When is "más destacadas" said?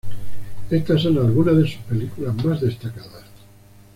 2.43-3.23